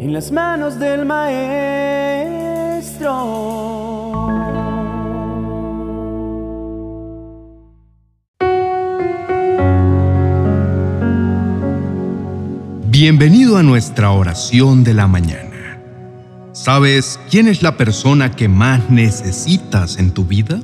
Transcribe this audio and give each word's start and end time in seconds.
en 0.00 0.14
las 0.14 0.32
manos 0.32 0.78
del 0.78 1.04
Maestro. 1.04 1.50
Bienvenido 12.86 13.58
a 13.58 13.62
nuestra 13.62 14.12
oración 14.12 14.84
de 14.84 14.94
la 14.94 15.06
mañana. 15.06 15.78
¿Sabes 16.52 17.20
quién 17.30 17.46
es 17.46 17.62
la 17.62 17.76
persona 17.76 18.30
que 18.30 18.48
más 18.48 18.88
necesitas 18.88 19.98
en 19.98 20.12
tu 20.12 20.24
vida? 20.24 20.62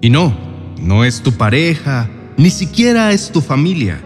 Y 0.00 0.08
no, 0.08 0.34
no 0.80 1.04
es 1.04 1.22
tu 1.22 1.32
pareja, 1.32 2.08
ni 2.38 2.48
siquiera 2.48 3.12
es 3.12 3.30
tu 3.30 3.42
familia, 3.42 4.00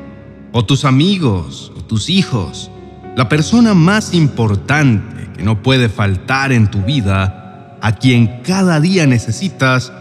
o 0.50 0.64
tus 0.64 0.84
amigos, 0.84 1.72
o 1.76 1.84
tus 1.84 2.10
hijos. 2.10 2.72
La 3.18 3.28
persona 3.28 3.74
más 3.74 4.14
importante 4.14 5.26
que 5.36 5.42
no 5.42 5.60
puede 5.60 5.88
faltar 5.88 6.52
en 6.52 6.70
tu 6.70 6.82
vida, 6.82 7.76
a 7.82 7.96
quien 7.96 8.42
cada 8.44 8.78
día 8.78 9.08
necesitas, 9.08 9.92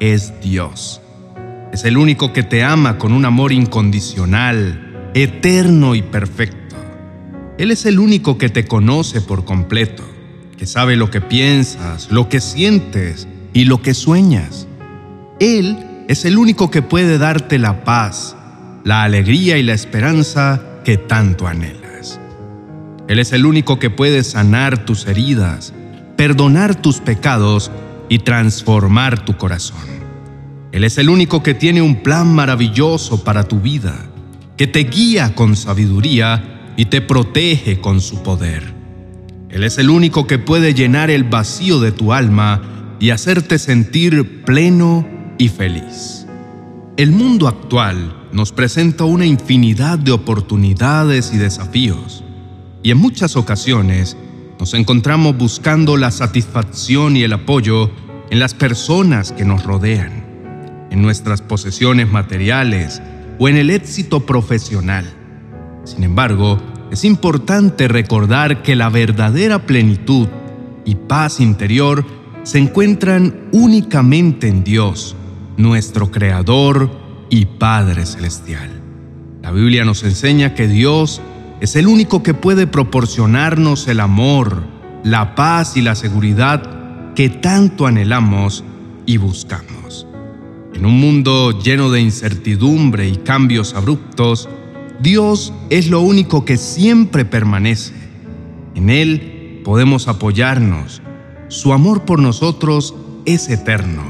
es 0.00 0.40
Dios. 0.40 1.00
Es 1.72 1.84
el 1.84 1.96
único 1.96 2.32
que 2.32 2.42
te 2.42 2.64
ama 2.64 2.98
con 2.98 3.12
un 3.12 3.26
amor 3.26 3.52
incondicional, 3.52 5.12
eterno 5.14 5.94
y 5.94 6.02
perfecto. 6.02 6.74
Él 7.58 7.70
es 7.70 7.86
el 7.86 8.00
único 8.00 8.38
que 8.38 8.48
te 8.48 8.64
conoce 8.64 9.20
por 9.20 9.44
completo, 9.44 10.02
que 10.58 10.66
sabe 10.66 10.96
lo 10.96 11.12
que 11.12 11.20
piensas, 11.20 12.10
lo 12.10 12.28
que 12.28 12.40
sientes 12.40 13.28
y 13.52 13.66
lo 13.66 13.82
que 13.82 13.94
sueñas. 13.94 14.66
Él 15.38 15.78
es 16.08 16.24
el 16.24 16.38
único 16.38 16.72
que 16.72 16.82
puede 16.82 17.18
darte 17.18 17.60
la 17.60 17.84
paz, 17.84 18.34
la 18.82 19.04
alegría 19.04 19.58
y 19.58 19.62
la 19.62 19.74
esperanza 19.74 20.60
que 20.84 20.96
tanto 20.96 21.46
anhelas. 21.46 21.83
Él 23.08 23.18
es 23.18 23.32
el 23.32 23.44
único 23.44 23.78
que 23.78 23.90
puede 23.90 24.24
sanar 24.24 24.84
tus 24.84 25.06
heridas, 25.06 25.74
perdonar 26.16 26.74
tus 26.74 27.00
pecados 27.00 27.70
y 28.08 28.20
transformar 28.20 29.24
tu 29.24 29.36
corazón. 29.36 29.94
Él 30.72 30.84
es 30.84 30.98
el 30.98 31.08
único 31.08 31.42
que 31.42 31.54
tiene 31.54 31.82
un 31.82 32.02
plan 32.02 32.34
maravilloso 32.34 33.22
para 33.22 33.44
tu 33.44 33.60
vida, 33.60 33.94
que 34.56 34.66
te 34.66 34.80
guía 34.80 35.34
con 35.34 35.54
sabiduría 35.54 36.72
y 36.76 36.86
te 36.86 37.00
protege 37.00 37.80
con 37.80 38.00
su 38.00 38.22
poder. 38.22 38.72
Él 39.50 39.62
es 39.62 39.78
el 39.78 39.90
único 39.90 40.26
que 40.26 40.38
puede 40.38 40.74
llenar 40.74 41.10
el 41.10 41.24
vacío 41.24 41.78
de 41.78 41.92
tu 41.92 42.12
alma 42.12 42.96
y 42.98 43.10
hacerte 43.10 43.58
sentir 43.58 44.44
pleno 44.44 45.06
y 45.38 45.48
feliz. 45.48 46.26
El 46.96 47.12
mundo 47.12 47.48
actual 47.48 48.28
nos 48.32 48.50
presenta 48.50 49.04
una 49.04 49.26
infinidad 49.26 49.98
de 49.98 50.10
oportunidades 50.10 51.32
y 51.32 51.38
desafíos, 51.38 52.23
y 52.84 52.90
en 52.90 52.98
muchas 52.98 53.34
ocasiones 53.34 54.16
nos 54.60 54.74
encontramos 54.74 55.36
buscando 55.36 55.96
la 55.96 56.10
satisfacción 56.10 57.16
y 57.16 57.22
el 57.22 57.32
apoyo 57.32 57.90
en 58.30 58.38
las 58.38 58.52
personas 58.52 59.32
que 59.32 59.46
nos 59.46 59.64
rodean, 59.64 60.88
en 60.90 61.00
nuestras 61.00 61.40
posesiones 61.40 62.12
materiales 62.12 63.00
o 63.38 63.48
en 63.48 63.56
el 63.56 63.70
éxito 63.70 64.26
profesional. 64.26 65.10
Sin 65.84 66.04
embargo, 66.04 66.58
es 66.92 67.04
importante 67.04 67.88
recordar 67.88 68.62
que 68.62 68.76
la 68.76 68.90
verdadera 68.90 69.66
plenitud 69.66 70.28
y 70.84 70.94
paz 70.94 71.40
interior 71.40 72.04
se 72.42 72.58
encuentran 72.58 73.48
únicamente 73.52 74.46
en 74.46 74.62
Dios, 74.62 75.16
nuestro 75.56 76.10
Creador 76.10 76.90
y 77.30 77.46
Padre 77.46 78.04
Celestial. 78.04 78.68
La 79.42 79.52
Biblia 79.52 79.86
nos 79.86 80.02
enseña 80.04 80.54
que 80.54 80.68
Dios 80.68 81.22
es 81.64 81.76
el 81.76 81.86
único 81.86 82.22
que 82.22 82.34
puede 82.34 82.66
proporcionarnos 82.66 83.88
el 83.88 84.00
amor, 84.00 84.64
la 85.02 85.34
paz 85.34 85.78
y 85.78 85.80
la 85.80 85.94
seguridad 85.94 87.14
que 87.14 87.30
tanto 87.30 87.86
anhelamos 87.86 88.64
y 89.06 89.16
buscamos. 89.16 90.06
En 90.74 90.84
un 90.84 91.00
mundo 91.00 91.58
lleno 91.58 91.90
de 91.90 92.02
incertidumbre 92.02 93.08
y 93.08 93.16
cambios 93.16 93.72
abruptos, 93.72 94.46
Dios 95.00 95.54
es 95.70 95.88
lo 95.88 96.02
único 96.02 96.44
que 96.44 96.58
siempre 96.58 97.24
permanece. 97.24 97.94
En 98.74 98.90
Él 98.90 99.62
podemos 99.64 100.06
apoyarnos. 100.06 101.00
Su 101.48 101.72
amor 101.72 102.04
por 102.04 102.18
nosotros 102.18 102.94
es 103.24 103.48
eterno. 103.48 104.02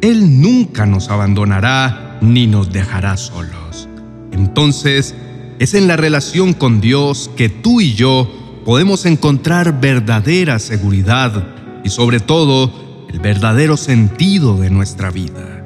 Él 0.00 0.40
nunca 0.40 0.86
nos 0.86 1.08
abandonará 1.08 2.18
ni 2.20 2.46
nos 2.46 2.72
dejará 2.72 3.16
solos. 3.16 3.88
Entonces, 4.30 5.16
es 5.58 5.74
en 5.74 5.88
la 5.88 5.96
relación 5.96 6.52
con 6.54 6.80
Dios 6.80 7.30
que 7.36 7.48
tú 7.48 7.80
y 7.80 7.94
yo 7.94 8.28
podemos 8.64 9.06
encontrar 9.06 9.80
verdadera 9.80 10.58
seguridad 10.58 11.48
y 11.84 11.90
sobre 11.90 12.20
todo 12.20 13.06
el 13.08 13.18
verdadero 13.18 13.76
sentido 13.76 14.56
de 14.58 14.70
nuestra 14.70 15.10
vida. 15.10 15.64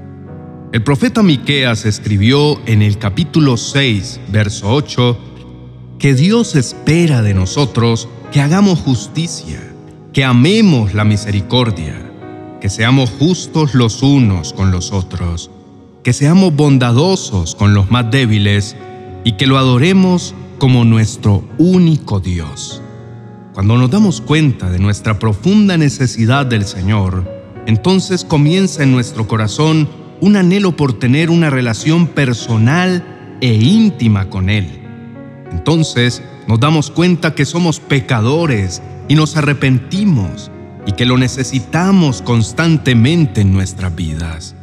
El 0.72 0.82
profeta 0.82 1.22
Miqueas 1.22 1.84
escribió 1.84 2.58
en 2.64 2.80
el 2.80 2.96
capítulo 2.96 3.58
6, 3.58 4.20
verso 4.28 4.72
8, 4.72 5.18
que 5.98 6.14
Dios 6.14 6.56
espera 6.56 7.20
de 7.20 7.34
nosotros 7.34 8.08
que 8.32 8.40
hagamos 8.40 8.78
justicia, 8.78 9.60
que 10.14 10.24
amemos 10.24 10.94
la 10.94 11.04
misericordia, 11.04 12.10
que 12.62 12.70
seamos 12.70 13.10
justos 13.10 13.74
los 13.74 14.02
unos 14.02 14.54
con 14.54 14.70
los 14.70 14.92
otros, 14.92 15.50
que 16.02 16.14
seamos 16.14 16.56
bondadosos 16.56 17.54
con 17.54 17.74
los 17.74 17.90
más 17.90 18.10
débiles 18.10 18.74
y 19.24 19.32
que 19.32 19.46
lo 19.46 19.58
adoremos 19.58 20.34
como 20.58 20.84
nuestro 20.84 21.44
único 21.58 22.20
Dios. 22.20 22.82
Cuando 23.52 23.76
nos 23.76 23.90
damos 23.90 24.20
cuenta 24.20 24.70
de 24.70 24.78
nuestra 24.78 25.18
profunda 25.18 25.76
necesidad 25.76 26.46
del 26.46 26.64
Señor, 26.64 27.30
entonces 27.66 28.24
comienza 28.24 28.82
en 28.82 28.92
nuestro 28.92 29.28
corazón 29.28 29.88
un 30.20 30.36
anhelo 30.36 30.76
por 30.76 30.98
tener 30.98 31.30
una 31.30 31.50
relación 31.50 32.06
personal 32.06 33.38
e 33.40 33.54
íntima 33.54 34.30
con 34.30 34.50
Él. 34.50 34.80
Entonces 35.50 36.22
nos 36.46 36.60
damos 36.60 36.90
cuenta 36.90 37.34
que 37.34 37.44
somos 37.44 37.80
pecadores 37.80 38.82
y 39.08 39.14
nos 39.14 39.36
arrepentimos 39.36 40.50
y 40.86 40.92
que 40.92 41.06
lo 41.06 41.18
necesitamos 41.18 42.22
constantemente 42.22 43.42
en 43.42 43.52
nuestras 43.52 43.94
vidas. 43.94 44.54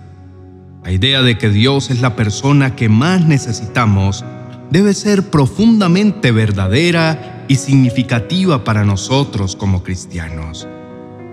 La 0.83 0.91
idea 0.91 1.21
de 1.21 1.37
que 1.37 1.49
Dios 1.49 1.91
es 1.91 2.01
la 2.01 2.15
persona 2.15 2.75
que 2.75 2.89
más 2.89 3.25
necesitamos 3.25 4.25
debe 4.71 4.93
ser 4.93 5.29
profundamente 5.29 6.31
verdadera 6.31 7.45
y 7.47 7.55
significativa 7.55 8.63
para 8.63 8.85
nosotros 8.85 9.55
como 9.55 9.83
cristianos. 9.83 10.67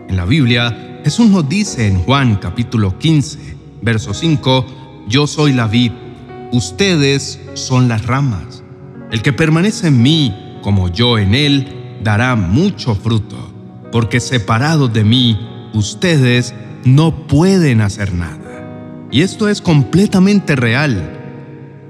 En 0.09 0.17
la 0.17 0.25
Biblia, 0.25 1.01
Jesús 1.05 1.29
nos 1.29 1.49
dice 1.49 1.87
en 1.87 1.99
Juan 2.03 2.37
capítulo 2.37 2.99
15, 2.99 3.57
Verso 3.83 4.15
5, 4.15 5.05
Yo 5.09 5.27
soy 5.27 5.53
la 5.53 5.67
vid, 5.67 5.93
ustedes 6.53 7.39
son 7.55 7.89
las 7.89 8.07
ramas. 8.07 8.65
El 9.13 9.23
que 9.23 9.33
permanece 9.33 9.89
en 9.89 10.03
mí, 10.03 10.59
como 10.63 10.89
yo 10.89 11.19
en 11.19 11.35
él, 11.35 11.99
dará 12.03 12.35
mucho 12.35 12.95
fruto, 12.95 13.37
porque 13.93 14.19
separados 14.21 14.93
de 14.93 15.05
mí, 15.05 15.39
ustedes 15.75 16.55
no 16.85 17.27
pueden 17.27 17.81
hacer 17.81 18.13
nada. 18.13 19.07
Y 19.13 19.21
esto 19.23 19.49
es 19.49 19.61
completamente 19.61 20.57
real. 20.57 21.16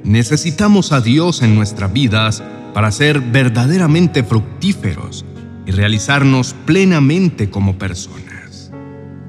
Necesitamos 0.06 0.92
a 0.92 1.00
Dios 1.00 1.42
en 1.42 1.56
nuestras 1.56 1.92
vidas 1.92 2.40
para 2.72 2.92
ser 2.92 3.20
verdaderamente 3.20 4.22
fructíferos 4.22 5.24
y 5.66 5.72
realizarnos 5.72 6.54
plenamente 6.64 7.50
como 7.50 7.76
personas. 7.76 8.70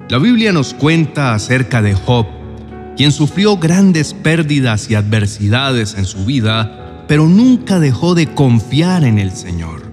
La 0.08 0.20
Biblia 0.20 0.54
nos 0.54 0.76
cuenta 0.76 1.34
acerca 1.34 1.82
de 1.82 1.96
Job 1.96 2.28
quien 2.96 3.12
sufrió 3.12 3.58
grandes 3.58 4.14
pérdidas 4.14 4.92
y 4.92 4.96
adversidades 4.96 5.96
en 5.96 6.06
su 6.06 6.26
vida, 6.26 7.06
pero 7.08 7.28
nunca 7.28 7.80
dejó 7.80 8.14
de 8.14 8.34
confiar 8.36 9.04
en 9.04 9.18
el 9.18 9.32
Señor. 9.32 9.92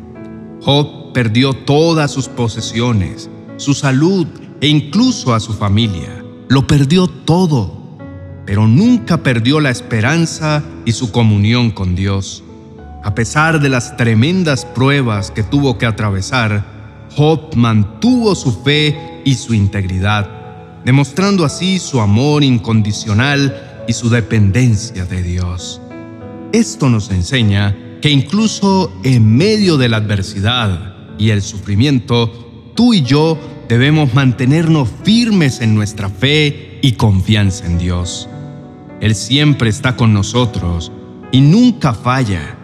Job 0.60 1.14
perdió 1.14 1.54
todas 1.54 2.10
sus 2.10 2.28
posesiones, 2.28 3.30
su 3.56 3.72
salud 3.72 4.26
e 4.60 4.69
incluso 4.69 5.32
a 5.32 5.40
su 5.40 5.54
familia. 5.54 6.22
Lo 6.48 6.66
perdió 6.66 7.06
todo, 7.06 7.83
pero 8.46 8.67
nunca 8.67 9.19
perdió 9.19 9.61
la 9.61 9.70
esperanza 9.70 10.62
y 10.85 10.93
su 10.93 11.11
comunión 11.11 11.70
con 11.70 11.94
Dios. 11.94 12.43
A 13.02 13.14
pesar 13.14 13.61
de 13.61 13.69
las 13.69 13.96
tremendas 13.96 14.64
pruebas 14.64 15.31
que 15.31 15.43
tuvo 15.43 15.79
que 15.79 15.87
atravesar, 15.87 16.64
Job 17.17 17.55
mantuvo 17.55 18.35
su 18.35 18.62
fe 18.62 19.23
y 19.25 19.35
su 19.35 19.55
integridad 19.55 20.44
demostrando 20.85 21.44
así 21.44 21.79
su 21.79 22.00
amor 22.00 22.44
incondicional 22.44 23.85
y 23.88 23.93
su 23.94 24.11
dependencia 24.11 25.05
de 25.06 25.23
Dios. 25.23 25.81
Esto 26.52 26.88
nos 26.88 27.11
enseña 27.11 27.76
que 28.00 28.11
incluso 28.11 28.93
en 29.02 29.37
medio 29.37 29.79
de 29.79 29.88
la 29.88 29.97
adversidad 29.97 30.94
y 31.19 31.31
el 31.31 31.43
sufrimiento, 31.43 32.73
tú 32.75 32.93
y 32.93 33.02
yo 33.02 33.38
debemos 33.69 34.14
mantenernos 34.14 34.88
firmes 35.05 35.61
en 35.61 35.75
nuestra 35.75 36.11
fe 36.11 36.79
y 36.82 36.93
confianza 36.93 37.64
en 37.64 37.79
Dios. 37.79 38.29
Él 39.04 39.14
siempre 39.14 39.68
está 39.68 39.96
con 39.96 40.14
nosotros 40.14 40.90
y 41.30 41.42
nunca 41.42 41.92
falla. 41.92 42.56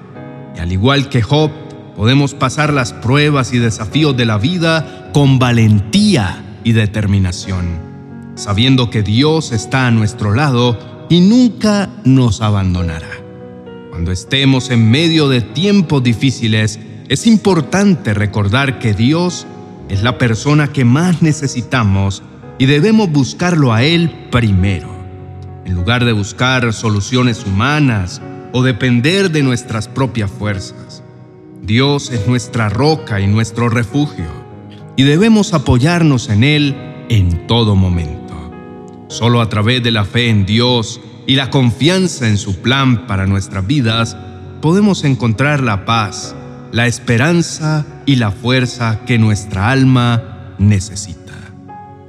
Y 0.56 0.60
al 0.60 0.72
igual 0.72 1.10
que 1.10 1.20
Job, 1.20 1.50
podemos 1.94 2.32
pasar 2.32 2.72
las 2.72 2.94
pruebas 2.94 3.52
y 3.52 3.58
desafíos 3.58 4.16
de 4.16 4.24
la 4.24 4.38
vida 4.38 5.10
con 5.12 5.38
valentía 5.38 6.58
y 6.64 6.72
determinación, 6.72 7.66
sabiendo 8.36 8.88
que 8.88 9.02
Dios 9.02 9.52
está 9.52 9.86
a 9.86 9.90
nuestro 9.90 10.32
lado 10.32 10.78
y 11.10 11.20
nunca 11.20 11.90
nos 12.04 12.40
abandonará. 12.40 13.10
Cuando 13.90 14.10
estemos 14.10 14.70
en 14.70 14.90
medio 14.90 15.28
de 15.28 15.42
tiempos 15.42 16.02
difíciles, 16.02 16.80
es 17.10 17.26
importante 17.26 18.14
recordar 18.14 18.78
que 18.78 18.94
Dios 18.94 19.46
es 19.90 20.02
la 20.02 20.16
persona 20.16 20.68
que 20.68 20.86
más 20.86 21.20
necesitamos 21.20 22.22
y 22.58 22.64
debemos 22.64 23.12
buscarlo 23.12 23.74
a 23.74 23.82
Él 23.82 24.28
primero, 24.30 24.99
en 25.64 25.74
lugar 25.74 26.04
de 26.04 26.12
buscar 26.12 26.72
soluciones 26.72 27.44
humanas 27.46 28.20
o 28.52 28.62
depender 28.62 29.30
de 29.30 29.42
nuestras 29.42 29.88
propias 29.88 30.30
fuerzas. 30.30 31.02
Dios 31.62 32.10
es 32.10 32.26
nuestra 32.26 32.68
roca 32.68 33.20
y 33.20 33.26
nuestro 33.26 33.68
refugio, 33.68 34.26
y 34.96 35.02
debemos 35.02 35.54
apoyarnos 35.54 36.28
en 36.28 36.44
Él 36.44 36.76
en 37.08 37.46
todo 37.46 37.76
momento. 37.76 38.20
Solo 39.08 39.40
a 39.40 39.48
través 39.48 39.82
de 39.82 39.90
la 39.90 40.04
fe 40.04 40.28
en 40.28 40.46
Dios 40.46 41.00
y 41.26 41.34
la 41.34 41.50
confianza 41.50 42.28
en 42.28 42.38
su 42.38 42.56
plan 42.56 43.06
para 43.06 43.26
nuestras 43.26 43.66
vidas, 43.66 44.16
podemos 44.60 45.04
encontrar 45.04 45.62
la 45.62 45.84
paz, 45.84 46.34
la 46.72 46.86
esperanza 46.86 47.86
y 48.06 48.16
la 48.16 48.30
fuerza 48.30 49.00
que 49.06 49.18
nuestra 49.18 49.70
alma 49.70 50.54
necesita. 50.58 51.34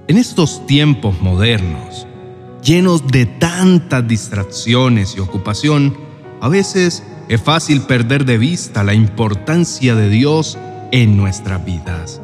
En 0.07 0.17
estos 0.17 0.65
tiempos 0.67 1.21
modernos, 1.21 2.07
llenos 2.63 3.07
de 3.07 3.25
tantas 3.25 4.07
distracciones 4.07 5.15
y 5.15 5.19
ocupación, 5.19 5.97
a 6.41 6.49
veces 6.49 7.03
es 7.27 7.41
fácil 7.41 7.81
perder 7.81 8.25
de 8.25 8.37
vista 8.37 8.83
la 8.83 8.93
importancia 8.93 9.95
de 9.95 10.09
Dios 10.09 10.57
en 10.91 11.17
nuestras 11.17 11.63
vidas. 11.65 12.21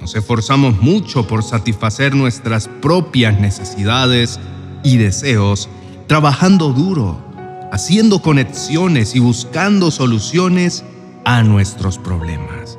Nos 0.00 0.14
esforzamos 0.14 0.80
mucho 0.80 1.26
por 1.26 1.44
satisfacer 1.44 2.14
nuestras 2.14 2.68
propias 2.68 3.38
necesidades 3.38 4.40
y 4.82 4.96
deseos, 4.96 5.68
trabajando 6.08 6.72
duro, 6.72 7.22
haciendo 7.70 8.20
conexiones 8.20 9.14
y 9.14 9.20
buscando 9.20 9.90
soluciones 9.90 10.84
a 11.24 11.42
nuestros 11.42 11.98
problemas. 11.98 12.78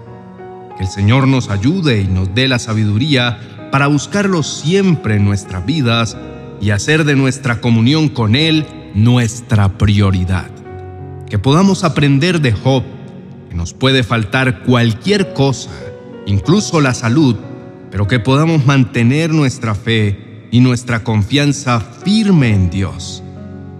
Que 0.78 0.84
el 0.84 0.90
Señor 0.90 1.28
nos 1.28 1.50
ayude 1.50 2.02
y 2.02 2.08
nos 2.08 2.34
dé 2.36 2.48
la 2.48 2.60
sabiduría 2.60 3.40
para 3.72 3.88
buscarlo 3.88 4.44
siempre 4.44 5.16
en 5.16 5.26
nuestras 5.26 5.66
vidas 5.66 6.18
y 6.64 6.72
hacer 6.72 7.04
de 7.04 7.18
nuestra 7.18 7.60
comunión 7.60 8.08
con 8.08 8.38
Él 8.38 8.66
nuestra 8.96 9.78
prioridad. 9.78 10.50
Que 11.30 11.38
podamos 11.38 11.84
aprender 11.84 12.40
de 12.40 12.54
Job, 12.54 12.84
que 13.50 13.56
nos 13.56 13.74
puede 13.74 14.02
faltar 14.04 14.64
cualquier 14.64 15.34
cosa, 15.34 15.72
incluso 16.26 16.80
la 16.80 16.94
salud, 16.94 17.36
pero 17.92 18.08
que 18.08 18.20
podamos 18.20 18.66
mantener 18.66 19.32
nuestra 19.32 19.76
fe 19.76 20.48
y 20.52 20.62
nuestra 20.62 21.04
confianza 21.04 21.82
firme 21.82 22.54
en 22.54 22.70
Dios, 22.70 23.22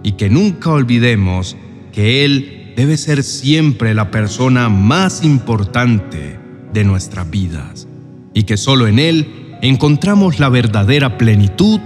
y 0.02 0.12
que 0.12 0.28
nunca 0.28 0.70
olvidemos 0.70 1.56
que 1.90 2.26
Él 2.26 2.74
debe 2.76 2.98
ser 2.98 3.22
siempre 3.22 3.94
la 3.94 4.10
persona 4.10 4.68
más 4.68 5.24
importante 5.24 6.38
de 6.74 6.84
nuestras 6.84 7.30
vidas, 7.30 7.88
y 8.34 8.42
que 8.42 8.58
solo 8.58 8.86
en 8.88 8.98
Él 8.98 9.56
encontramos 9.62 10.38
la 10.38 10.50
verdadera 10.50 11.16
plenitud 11.16 11.80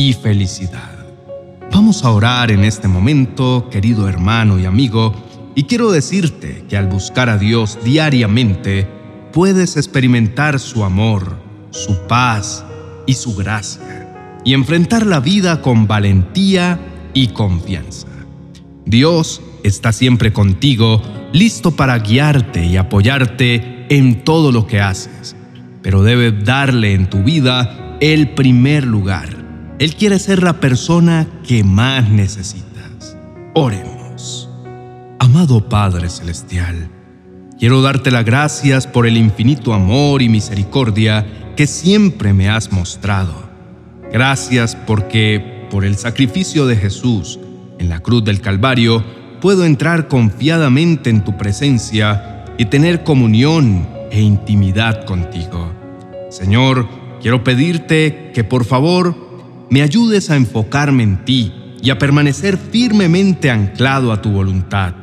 y 0.00 0.14
felicidad. 0.14 1.04
Vamos 1.70 2.04
a 2.04 2.10
orar 2.10 2.50
en 2.50 2.64
este 2.64 2.88
momento, 2.88 3.68
querido 3.70 4.08
hermano 4.08 4.58
y 4.58 4.64
amigo, 4.64 5.14
y 5.54 5.64
quiero 5.64 5.92
decirte 5.92 6.64
que 6.70 6.78
al 6.78 6.86
buscar 6.86 7.28
a 7.28 7.36
Dios 7.36 7.78
diariamente, 7.84 8.88
puedes 9.30 9.76
experimentar 9.76 10.58
su 10.58 10.84
amor, 10.84 11.36
su 11.68 11.98
paz 12.08 12.64
y 13.06 13.12
su 13.12 13.34
gracia, 13.34 14.40
y 14.42 14.54
enfrentar 14.54 15.04
la 15.04 15.20
vida 15.20 15.60
con 15.60 15.86
valentía 15.86 16.80
y 17.12 17.28
confianza. 17.28 18.08
Dios 18.86 19.42
está 19.64 19.92
siempre 19.92 20.32
contigo, 20.32 21.02
listo 21.34 21.72
para 21.72 21.98
guiarte 21.98 22.64
y 22.64 22.78
apoyarte 22.78 23.84
en 23.90 24.24
todo 24.24 24.50
lo 24.50 24.66
que 24.66 24.80
haces, 24.80 25.36
pero 25.82 26.02
debes 26.02 26.42
darle 26.42 26.94
en 26.94 27.10
tu 27.10 27.22
vida 27.22 27.98
el 28.00 28.30
primer 28.30 28.86
lugar 28.86 29.39
él 29.80 29.96
quiere 29.96 30.18
ser 30.18 30.42
la 30.42 30.60
persona 30.60 31.26
que 31.42 31.64
más 31.64 32.10
necesitas. 32.10 33.16
Oremos. 33.54 34.46
Amado 35.18 35.70
Padre 35.70 36.10
Celestial, 36.10 36.90
quiero 37.58 37.80
darte 37.80 38.10
las 38.10 38.26
gracias 38.26 38.86
por 38.86 39.06
el 39.06 39.16
infinito 39.16 39.72
amor 39.72 40.20
y 40.20 40.28
misericordia 40.28 41.54
que 41.56 41.66
siempre 41.66 42.34
me 42.34 42.50
has 42.50 42.70
mostrado. 42.72 43.32
Gracias 44.12 44.76
porque, 44.76 45.66
por 45.70 45.86
el 45.86 45.96
sacrificio 45.96 46.66
de 46.66 46.76
Jesús 46.76 47.40
en 47.78 47.88
la 47.88 48.00
cruz 48.00 48.22
del 48.22 48.42
Calvario, 48.42 49.02
puedo 49.40 49.64
entrar 49.64 50.08
confiadamente 50.08 51.08
en 51.08 51.24
tu 51.24 51.38
presencia 51.38 52.44
y 52.58 52.66
tener 52.66 53.02
comunión 53.02 53.88
e 54.10 54.20
intimidad 54.20 55.06
contigo. 55.06 55.72
Señor, 56.28 56.86
quiero 57.22 57.42
pedirte 57.42 58.30
que 58.34 58.44
por 58.44 58.66
favor 58.66 59.29
me 59.70 59.82
ayudes 59.82 60.30
a 60.30 60.36
enfocarme 60.36 61.04
en 61.04 61.24
ti 61.24 61.52
y 61.80 61.90
a 61.90 61.98
permanecer 61.98 62.58
firmemente 62.58 63.50
anclado 63.50 64.12
a 64.12 64.20
tu 64.20 64.30
voluntad. 64.30 64.94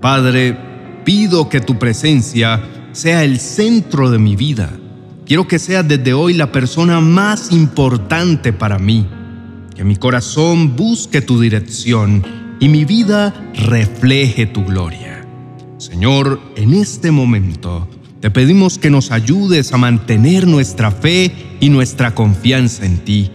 Padre, 0.00 0.56
pido 1.04 1.48
que 1.48 1.60
tu 1.60 1.78
presencia 1.78 2.62
sea 2.92 3.24
el 3.24 3.40
centro 3.40 4.10
de 4.10 4.18
mi 4.18 4.36
vida. 4.36 4.70
Quiero 5.26 5.46
que 5.48 5.58
seas 5.58 5.86
desde 5.86 6.14
hoy 6.14 6.32
la 6.34 6.52
persona 6.52 7.00
más 7.00 7.52
importante 7.52 8.52
para 8.52 8.78
mí. 8.78 9.06
Que 9.74 9.84
mi 9.84 9.96
corazón 9.96 10.76
busque 10.76 11.20
tu 11.20 11.40
dirección 11.40 12.24
y 12.60 12.68
mi 12.68 12.84
vida 12.84 13.34
refleje 13.54 14.46
tu 14.46 14.64
gloria. 14.64 15.26
Señor, 15.76 16.40
en 16.56 16.72
este 16.72 17.10
momento 17.10 17.88
te 18.20 18.30
pedimos 18.30 18.78
que 18.78 18.90
nos 18.90 19.10
ayudes 19.10 19.72
a 19.72 19.76
mantener 19.76 20.46
nuestra 20.46 20.90
fe 20.90 21.32
y 21.60 21.68
nuestra 21.68 22.14
confianza 22.14 22.84
en 22.86 22.98
ti 22.98 23.30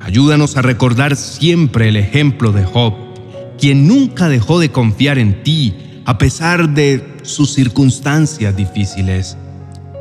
Ayúdanos 0.00 0.56
a 0.56 0.62
recordar 0.62 1.16
siempre 1.16 1.88
el 1.88 1.96
ejemplo 1.96 2.52
de 2.52 2.64
Job, 2.64 2.94
quien 3.58 3.88
nunca 3.88 4.28
dejó 4.28 4.60
de 4.60 4.70
confiar 4.70 5.18
en 5.18 5.42
ti 5.42 5.74
a 6.04 6.16
pesar 6.16 6.70
de 6.70 7.18
sus 7.22 7.52
circunstancias 7.52 8.56
difíciles. 8.56 9.36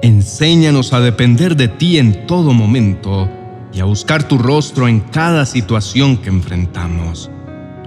Enséñanos 0.02 0.94
a 0.94 1.02
depender 1.02 1.58
de 1.58 1.68
ti 1.68 1.98
en 1.98 2.28
todo 2.28 2.54
momento 2.54 3.30
y 3.74 3.80
a 3.80 3.86
buscar 3.86 4.28
tu 4.28 4.38
rostro 4.38 4.88
en 4.88 5.02
cada 5.02 5.46
situación 5.46 6.18
que 6.18 6.30
enfrentamos. 6.30 7.30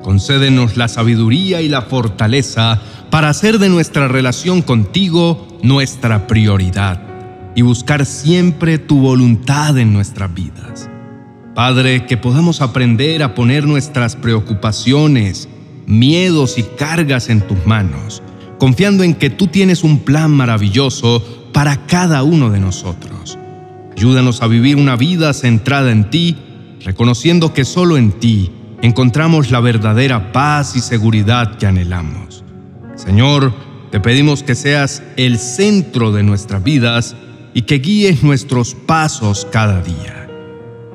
Concédenos 0.03 0.77
la 0.77 0.89
sabiduría 0.89 1.63
y 1.63 1.69
la 1.69 1.83
fortaleza 1.83 2.81
para 3.11 3.29
hacer 3.29 3.59
de 3.59 3.69
nuestra 3.69 4.09
relación 4.09 4.61
contigo 4.61 5.47
nuestra 5.63 6.27
prioridad 6.27 7.01
y 7.55 7.63
buscar 7.63 8.05
siempre 8.05 8.79
tu 8.79 9.01
voluntad 9.01 9.79
en 9.79 9.93
nuestras 9.93 10.35
vidas. 10.35 10.90
Padre, 11.61 12.07
que 12.07 12.17
podamos 12.17 12.63
aprender 12.63 13.23
a 13.23 13.35
poner 13.35 13.67
nuestras 13.67 14.17
preocupaciones, 14.17 15.47
miedos 15.85 16.57
y 16.57 16.63
cargas 16.63 17.29
en 17.29 17.43
tus 17.43 17.67
manos, 17.67 18.23
confiando 18.59 19.05
en 19.05 19.13
que 19.13 19.29
tú 19.29 19.47
tienes 19.47 19.85
un 19.85 19.99
plan 19.99 20.31
maravilloso 20.31 21.23
para 21.53 21.87
cada 21.87 22.23
uno 22.23 22.49
de 22.49 22.61
nosotros. 22.61 23.37
Ayúdanos 23.95 24.41
a 24.41 24.47
vivir 24.47 24.77
una 24.77 24.97
vida 24.97 25.35
centrada 25.35 25.93
en 25.93 26.09
ti, 26.09 26.35
reconociendo 26.83 27.53
que 27.53 27.67
solo 27.67 27.99
en 27.99 28.13
ti 28.13 28.51
encontramos 28.81 29.51
la 29.51 29.61
verdadera 29.61 30.33
paz 30.33 30.77
y 30.77 30.81
seguridad 30.81 31.59
que 31.59 31.67
anhelamos. 31.67 32.43
Señor, 32.97 33.53
te 33.91 34.01
pedimos 34.01 34.43
que 34.43 34.55
seas 34.55 35.03
el 35.19 35.39
centro 35.39 36.11
de 36.11 36.23
nuestras 36.23 36.65
vidas 36.65 37.17
y 37.53 37.63
que 37.63 37.81
guíes 37.81 38.23
nuestros 38.23 38.75
pasos 38.75 39.47
cada 39.53 39.83
día. 39.83 40.20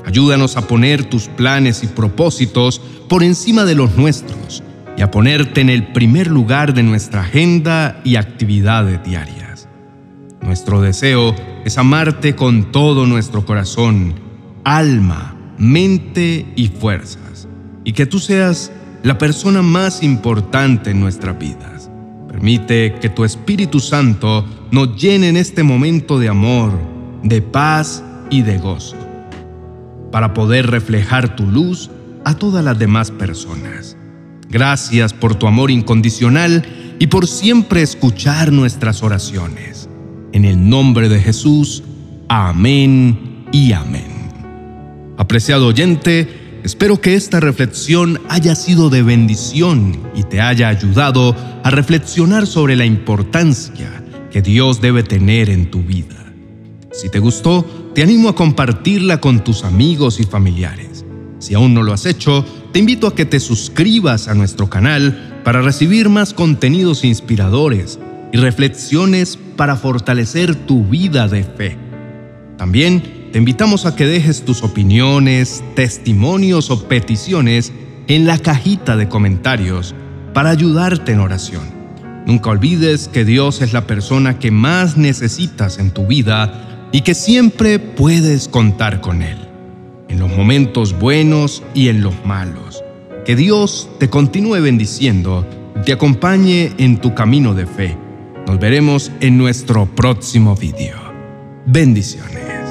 Ayúdanos 0.06 0.56
a 0.56 0.68
poner 0.68 1.04
tus 1.06 1.28
planes 1.28 1.84
y 1.84 1.88
propósitos 1.88 2.80
por 3.10 3.24
encima 3.24 3.66
de 3.66 3.74
los 3.74 3.98
nuestros 3.98 4.64
y 4.98 5.02
a 5.02 5.10
ponerte 5.10 5.62
en 5.62 5.70
el 5.70 5.88
primer 5.88 6.28
lugar 6.28 6.74
de 6.76 6.84
nuestra 6.84 7.22
agenda 7.22 8.02
y 8.04 8.16
actividades 8.16 9.04
diarias. 9.04 9.68
Nuestro 10.42 10.80
deseo 10.80 11.36
es 11.66 11.80
amarte 11.80 12.36
con 12.36 12.72
todo 12.72 13.08
nuestro 13.08 13.46
corazón, 13.46 14.14
alma, 14.64 15.36
mente 15.58 16.46
y 16.56 16.68
fuerzas, 16.68 17.48
y 17.84 17.94
que 17.94 18.06
tú 18.06 18.20
seas 18.20 18.72
la 19.02 19.18
persona 19.18 19.64
más 19.64 20.04
importante 20.04 20.92
en 20.92 21.00
nuestras 21.00 21.38
vidas. 21.40 21.90
Permite 22.28 22.96
que 23.02 23.10
tu 23.10 23.26
Espíritu 23.26 23.80
Santo 23.80 24.46
nos 24.70 25.02
llene 25.02 25.30
en 25.30 25.38
este 25.38 25.64
momento 25.64 26.20
de 26.20 26.30
amor, 26.30 26.74
de 27.24 27.42
paz 27.42 28.04
y 28.30 28.44
de 28.44 28.60
gozo 28.60 29.05
para 30.12 30.34
poder 30.34 30.68
reflejar 30.68 31.36
tu 31.36 31.46
luz 31.46 31.90
a 32.24 32.36
todas 32.36 32.64
las 32.64 32.80
demás 32.80 33.12
personas. 33.12 33.98
Gracias 34.50 35.14
por 35.14 35.36
tu 35.36 35.48
amor 35.48 35.72
incondicional 35.72 36.66
y 37.00 37.08
por 37.08 37.28
siempre 37.28 37.82
escuchar 37.82 38.52
nuestras 38.52 39.04
oraciones. 39.04 39.90
En 40.32 40.46
el 40.46 40.70
nombre 40.70 41.10
de 41.10 41.20
Jesús, 41.20 41.84
amén 42.30 43.46
y 43.52 43.74
amén. 43.74 44.32
Apreciado 45.18 45.68
oyente, 45.68 46.62
espero 46.64 47.00
que 47.00 47.16
esta 47.16 47.40
reflexión 47.40 48.20
haya 48.30 48.56
sido 48.56 48.90
de 48.90 49.04
bendición 49.04 49.98
y 50.16 50.24
te 50.24 50.42
haya 50.42 50.68
ayudado 50.68 51.36
a 51.64 51.70
reflexionar 51.70 52.48
sobre 52.48 52.76
la 52.76 52.86
importancia 52.86 54.04
que 54.32 54.42
Dios 54.42 54.82
debe 54.82 55.04
tener 55.04 55.50
en 55.50 55.72
tu 55.72 55.82
vida. 55.82 56.34
Si 56.92 57.10
te 57.10 57.20
gustó, 57.20 57.66
te 57.96 58.04
animo 58.04 58.28
a 58.28 58.36
compartirla 58.36 59.22
con 59.22 59.42
tus 59.42 59.64
amigos 59.64 60.20
y 60.20 60.24
familiares. 60.24 61.06
Si 61.40 61.54
aún 61.54 61.74
no 61.74 61.82
lo 61.82 61.94
has 61.94 62.06
hecho, 62.06 62.46
te 62.74 62.80
invito 62.80 63.08
a 63.08 63.16
que 63.16 63.26
te 63.26 63.40
suscribas 63.40 64.28
a 64.28 64.34
nuestro 64.34 64.70
canal 64.70 65.40
para 65.46 65.62
recibir 65.62 66.10
más 66.10 66.34
contenidos 66.34 67.06
inspiradores 67.06 67.98
y 68.34 68.38
reflexiones 68.38 69.40
para 69.56 69.78
fortalecer 69.78 70.56
tu 70.56 70.84
vida 70.84 71.30
de 71.30 71.46
fe. 71.46 71.78
También 72.58 73.30
te 73.32 73.40
invitamos 73.40 73.86
a 73.86 73.96
que 73.96 74.06
dejes 74.06 74.44
tus 74.44 74.62
opiniones, 74.64 75.64
testimonios 75.74 76.72
o 76.72 76.90
peticiones 76.90 77.72
en 78.08 78.28
la 78.28 78.38
cajita 78.40 78.98
de 78.98 79.08
comentarios 79.08 79.96
para 80.34 80.50
ayudarte 80.50 81.14
en 81.14 81.22
oración. 81.22 81.64
Nunca 82.26 82.50
olvides 82.50 83.08
que 83.08 83.24
Dios 83.24 83.62
es 83.62 83.72
la 83.72 83.88
persona 83.88 84.38
que 84.38 84.52
más 84.52 84.98
necesitas 84.98 85.80
en 85.80 85.92
tu 85.92 86.06
vida 86.08 86.75
y 86.92 87.02
que 87.02 87.14
siempre 87.14 87.80
puedes 87.80 88.48
contar 88.48 89.02
con 89.02 89.22
Él 89.22 89.38
en 90.08 90.20
los 90.20 90.30
momentos 90.30 90.98
buenos 90.98 91.64
y 91.74 91.90
en 91.90 92.02
los 92.02 92.14
malos. 92.26 92.84
Que 93.26 93.36
Dios 93.36 93.90
te 94.00 94.10
continúe 94.10 94.62
bendiciendo, 94.62 95.46
te 95.86 95.94
acompañe 95.94 96.72
en 96.78 97.02
tu 97.02 97.14
camino 97.16 97.54
de 97.54 97.66
fe. 97.66 97.98
Nos 98.48 98.60
veremos 98.60 99.12
en 99.20 99.38
nuestro 99.38 99.88
próximo 99.88 100.56
video. 100.56 100.98
Bendiciones. 101.66 102.65